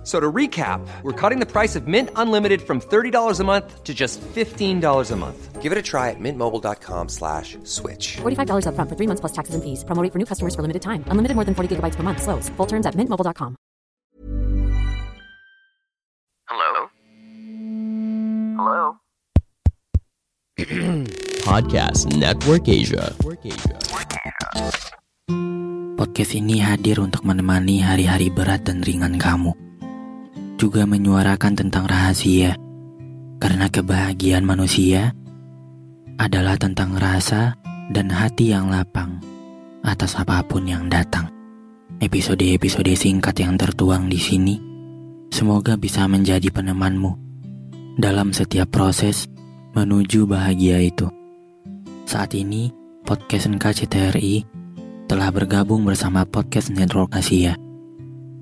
F- 0.00 0.06
So 0.06 0.16
to 0.16 0.32
recap, 0.32 0.80
we're 1.04 1.12
cutting 1.12 1.40
the 1.40 1.46
price 1.46 1.76
of 1.76 1.84
Mint 1.84 2.08
Unlimited 2.16 2.62
from 2.64 2.80
$30 2.80 3.12
a 3.38 3.44
month 3.44 3.84
to 3.84 3.92
just 3.92 4.16
$15 4.32 4.80
a 4.80 5.16
month. 5.16 5.60
Give 5.60 5.72
it 5.72 5.76
a 5.76 5.84
try 5.84 6.08
at 6.08 6.16
mintmobile.com 6.16 7.12
slash 7.12 7.60
switch. 7.68 8.16
$45 8.24 8.64
upfront 8.64 8.88
for 8.88 8.96
three 8.96 9.04
months 9.06 9.20
plus 9.20 9.36
taxes 9.36 9.52
and 9.52 9.60
fees. 9.60 9.84
Promo 9.84 10.00
rate 10.00 10.08
for 10.08 10.16
new 10.16 10.24
customers 10.24 10.56
for 10.56 10.64
limited 10.64 10.80
time. 10.80 11.04
Unlimited 11.12 11.36
more 11.36 11.44
than 11.44 11.52
40 11.52 11.76
gigabytes 11.76 12.00
per 12.00 12.02
month. 12.02 12.24
Slows. 12.24 12.48
Full 12.56 12.64
terms 12.66 12.88
at 12.88 12.96
mintmobile.com. 12.96 13.60
Hello? 16.48 16.72
Hello? 18.56 18.96
Podcast 21.44 22.08
Network 22.16 22.64
Asia. 22.72 23.12
Podcast 26.00 26.32
ini 26.32 26.64
hadir 26.64 27.04
untuk 27.04 27.28
menemani 27.28 27.84
hari-hari 27.84 28.32
berat 28.32 28.64
dan 28.64 28.80
ringan 28.80 29.20
kamu. 29.20 29.52
Juga 30.60 30.84
menyuarakan 30.84 31.56
tentang 31.56 31.88
rahasia. 31.88 32.52
Karena 33.40 33.72
kebahagiaan 33.72 34.44
manusia 34.44 35.16
adalah 36.20 36.60
tentang 36.60 37.00
rasa 37.00 37.56
dan 37.88 38.12
hati 38.12 38.52
yang 38.52 38.68
lapang 38.68 39.24
atas 39.80 40.20
apa 40.20 40.44
pun 40.44 40.68
yang 40.68 40.92
datang. 40.92 41.32
Episode-episode 42.04 42.92
singkat 42.92 43.40
yang 43.40 43.56
tertuang 43.56 44.12
di 44.12 44.20
sini 44.20 44.60
semoga 45.32 45.80
bisa 45.80 46.04
menjadi 46.04 46.52
penemanmu 46.52 47.16
dalam 47.96 48.36
setiap 48.36 48.68
proses 48.68 49.32
menuju 49.72 50.28
bahagia 50.28 50.76
itu. 50.84 51.08
Saat 52.04 52.36
ini, 52.36 52.68
podcast 53.08 53.48
NKCTRI 53.48 54.44
telah 55.08 55.32
bergabung 55.32 55.88
bersama 55.88 56.28
Podcast 56.28 56.68
Network 56.68 57.16
Asia. 57.16 57.56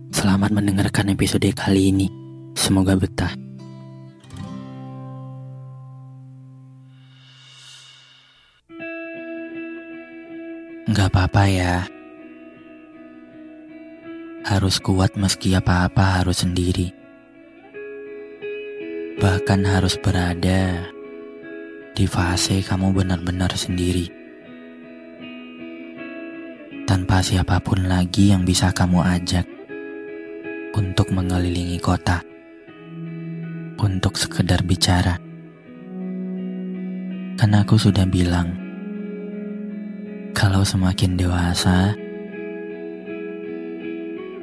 Selamat 0.09 0.48
mendengarkan 0.56 1.12
episode 1.12 1.45
kali 1.53 1.92
ini. 1.92 2.09
Semoga 2.56 2.97
betah. 2.97 3.28
Gak 10.89 11.09
apa-apa 11.12 11.42
ya. 11.53 11.84
Harus 14.48 14.81
kuat 14.81 15.12
meski 15.20 15.53
apa-apa 15.53 16.25
harus 16.25 16.41
sendiri. 16.41 16.89
Bahkan 19.20 19.61
harus 19.69 20.01
berada 20.01 20.89
di 21.92 22.09
fase 22.09 22.64
kamu 22.64 22.97
benar-benar 22.97 23.53
sendiri. 23.53 24.09
Tanpa 26.89 27.20
siapa 27.20 27.61
pun 27.61 27.84
lagi 27.84 28.33
yang 28.33 28.48
bisa 28.48 28.73
kamu 28.73 29.05
ajak 29.05 29.58
untuk 31.09 31.25
mengelilingi 31.25 31.81
kota. 31.81 32.20
Untuk 33.81 34.20
sekedar 34.20 34.61
bicara. 34.61 35.17
Karena 37.33 37.64
aku 37.64 37.81
sudah 37.81 38.05
bilang, 38.05 38.53
kalau 40.36 40.61
semakin 40.69 41.17
dewasa, 41.17 41.97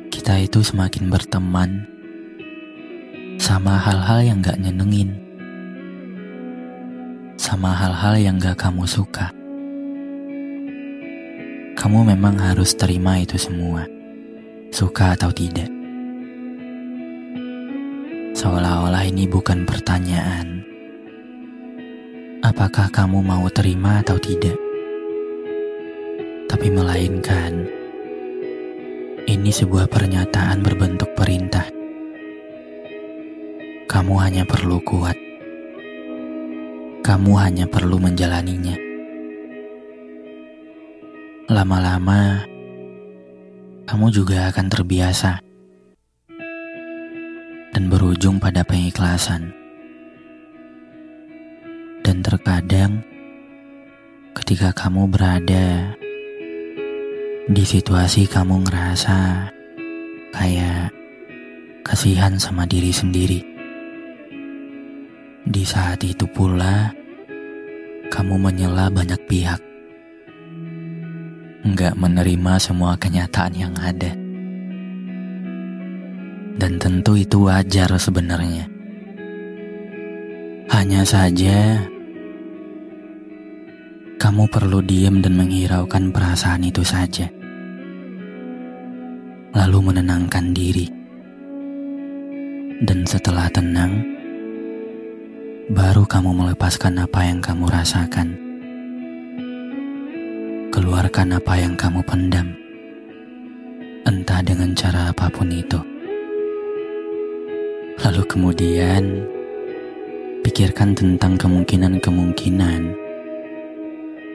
kita 0.09 0.41
itu 0.41 0.65
semakin 0.65 1.05
berteman 1.13 1.85
sama 3.37 3.77
hal-hal 3.77 4.25
yang 4.25 4.41
gak 4.41 4.57
nyenengin, 4.57 5.21
sama 7.37 7.77
hal-hal 7.77 8.17
yang 8.17 8.41
gak 8.41 8.57
kamu 8.57 8.89
suka. 8.89 9.29
Kamu 11.77 12.09
memang 12.09 12.41
harus 12.41 12.73
terima 12.73 13.21
itu 13.21 13.37
semua, 13.37 13.85
suka 14.73 15.13
atau 15.13 15.29
tidak. 15.29 15.74
Seolah-olah 18.45 19.09
ini 19.09 19.25
bukan 19.25 19.65
pertanyaan. 19.65 20.61
Apakah 22.45 22.93
kamu 22.93 23.25
mau 23.25 23.41
terima 23.49 24.05
atau 24.05 24.21
tidak? 24.21 24.53
Tapi 26.45 26.69
melainkan 26.69 27.65
ini 29.25 29.49
sebuah 29.49 29.89
pernyataan 29.89 30.61
berbentuk 30.61 31.09
perintah. 31.17 31.65
Kamu 33.89 34.13
hanya 34.21 34.45
perlu 34.45 34.77
kuat. 34.85 35.17
Kamu 37.01 37.31
hanya 37.41 37.65
perlu 37.65 37.97
menjalaninya. 37.97 38.77
Lama-lama, 41.49 42.45
kamu 43.89 44.05
juga 44.13 44.53
akan 44.53 44.69
terbiasa 44.69 45.41
berujung 48.25 48.41
pada 48.41 48.65
pengikhlasan. 48.65 49.53
Dan 52.01 52.25
terkadang, 52.25 53.05
ketika 54.33 54.73
kamu 54.73 55.05
berada 55.13 55.93
di 57.45 57.61
situasi 57.61 58.25
kamu 58.25 58.65
ngerasa 58.65 59.45
kayak 60.33 60.89
kasihan 61.85 62.33
sama 62.41 62.65
diri 62.65 62.89
sendiri. 62.89 63.45
Di 65.45 65.61
saat 65.61 66.01
itu 66.01 66.25
pula, 66.25 66.97
kamu 68.09 68.41
menyela 68.41 68.89
banyak 68.89 69.21
pihak. 69.29 69.61
Nggak 71.61 71.93
menerima 71.93 72.53
semua 72.57 72.97
kenyataan 72.97 73.53
yang 73.53 73.77
ada. 73.77 74.24
Dan 76.55 76.79
tentu 76.79 77.19
itu 77.19 77.51
wajar 77.51 77.91
sebenarnya. 77.99 78.71
Hanya 80.71 81.03
saja, 81.03 81.83
kamu 84.15 84.47
perlu 84.47 84.79
diam 84.79 85.19
dan 85.19 85.35
menghiraukan 85.35 86.15
perasaan 86.15 86.63
itu 86.63 86.81
saja. 86.81 87.27
Lalu 89.51 89.91
menenangkan 89.91 90.55
diri. 90.55 90.87
Dan 92.83 93.03
setelah 93.03 93.51
tenang, 93.51 94.03
baru 95.71 96.07
kamu 96.07 96.31
melepaskan 96.31 97.03
apa 97.03 97.19
yang 97.23 97.39
kamu 97.43 97.67
rasakan. 97.67 98.35
Keluarkan 100.71 101.35
apa 101.35 101.53
yang 101.59 101.75
kamu 101.75 101.99
pendam. 102.03 102.47
Entah 104.07 104.39
dengan 104.43 104.71
cara 104.75 105.11
apa 105.11 105.27
pun 105.31 105.51
itu. 105.51 105.94
Lalu 108.05 108.21
kemudian, 108.29 109.25
pikirkan 110.45 110.93
tentang 110.93 111.41
kemungkinan-kemungkinan 111.41 112.93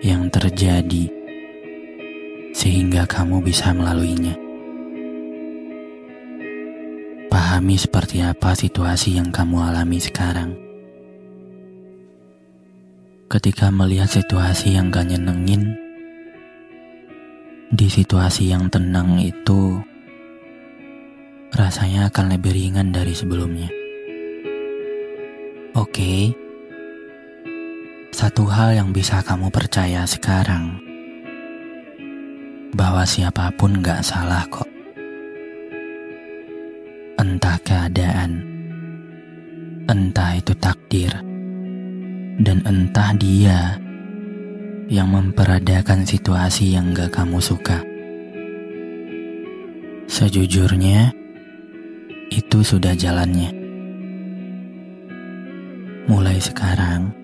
yang 0.02 0.26
terjadi 0.26 1.06
sehingga 2.50 3.06
kamu 3.06 3.38
bisa 3.38 3.70
melaluinya. 3.70 4.34
Pahami 7.30 7.78
seperti 7.78 8.26
apa 8.26 8.58
situasi 8.58 9.22
yang 9.22 9.30
kamu 9.30 9.62
alami 9.62 10.02
sekarang. 10.02 10.50
Ketika 13.30 13.70
melihat 13.70 14.10
situasi 14.10 14.74
yang 14.74 14.90
gak 14.90 15.14
nyenengin, 15.14 15.78
di 17.70 17.86
situasi 17.86 18.50
yang 18.50 18.66
tenang 18.66 19.22
itu 19.22 19.78
rasanya 21.50 22.10
akan 22.10 22.38
lebih 22.38 22.54
ringan 22.54 22.94
dari 22.94 23.10
sebelumnya. 23.10 23.70
Oke, 25.74 26.34
satu 28.10 28.46
hal 28.46 28.74
yang 28.78 28.90
bisa 28.90 29.22
kamu 29.22 29.50
percaya 29.50 30.02
sekarang, 30.06 30.78
bahwa 32.74 33.02
siapa 33.06 33.50
pun 33.54 33.82
gak 33.82 34.02
salah 34.02 34.46
kok. 34.50 34.66
Entah 37.18 37.58
keadaan, 37.62 38.42
entah 39.86 40.30
itu 40.38 40.54
takdir, 40.58 41.12
dan 42.40 42.58
entah 42.66 43.10
dia 43.14 43.78
yang 44.90 45.06
memperadakan 45.06 46.02
situasi 46.02 46.74
yang 46.74 46.90
gak 46.90 47.14
kamu 47.14 47.38
suka. 47.38 47.78
Sejujurnya, 50.10 51.19
itu 52.50 52.66
sudah 52.66 52.98
jalannya. 52.98 53.54
Mulai 56.10 56.42
sekarang, 56.42 57.14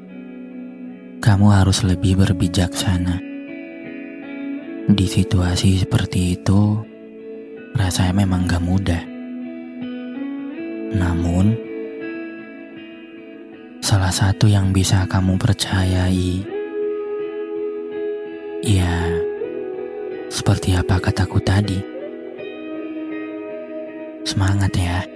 kamu 1.18 1.46
harus 1.50 1.82
lebih 1.82 2.14
berbijaksana. 2.14 3.18
Di 4.86 5.06
situasi 5.10 5.82
seperti 5.82 6.38
itu, 6.38 6.78
rasanya 7.74 8.22
memang 8.22 8.46
gak 8.46 8.62
mudah. 8.62 9.02
Namun, 10.94 11.58
salah 13.82 14.14
satu 14.14 14.46
yang 14.46 14.70
bisa 14.70 15.10
kamu 15.10 15.42
percayai, 15.42 16.46
ya, 18.62 18.94
seperti 20.30 20.78
apa 20.78 21.02
kataku 21.02 21.42
tadi. 21.42 21.82
Semangat 24.22 24.70
ya. 24.78 25.15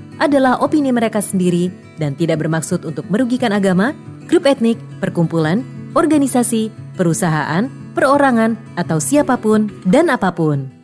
adalah 0.19 0.59
opini 0.59 0.91
mereka 0.91 1.23
sendiri 1.23 1.71
dan 1.95 2.17
tidak 2.17 2.41
bermaksud 2.43 2.83
untuk 2.83 3.07
merugikan 3.07 3.53
agama, 3.55 3.95
grup 4.27 4.49
etnik, 4.49 4.75
perkumpulan, 4.99 5.63
organisasi, 5.93 6.73
perusahaan, 6.97 7.67
perorangan, 7.95 8.55
atau 8.75 8.99
siapa 8.99 9.39
pun 9.39 9.71
dan 9.87 10.11
apa 10.11 10.31
pun. 10.33 10.81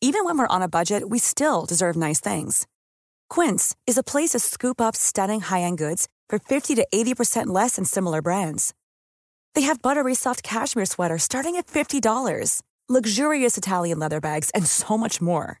Even 0.00 0.24
when 0.24 0.40
we're 0.40 0.48
on 0.48 0.64
a 0.64 0.68
budget, 0.68 1.12
we 1.12 1.20
still 1.20 1.68
deserve 1.68 1.94
nice 1.94 2.24
things. 2.24 2.64
Quince 3.28 3.76
is 3.86 4.00
a 4.00 4.02
place 4.02 4.30
to 4.30 4.40
scoop 4.40 4.80
up 4.80 4.96
stunning 4.96 5.44
high-end 5.44 5.76
goods 5.76 6.08
for 6.28 6.38
50 6.38 6.74
to 6.76 6.86
80% 6.88 7.48
less 7.52 7.76
than 7.76 7.84
similar 7.84 8.22
brands. 8.22 8.72
They 9.54 9.62
have 9.68 9.82
buttery 9.82 10.14
soft 10.14 10.42
cashmere 10.42 10.86
sweaters 10.86 11.22
starting 11.24 11.56
at 11.56 11.66
$50, 11.66 12.62
luxurious 12.88 13.58
Italian 13.58 13.98
leather 13.98 14.20
bags, 14.20 14.48
and 14.54 14.66
so 14.66 14.96
much 14.96 15.20
more. 15.20 15.60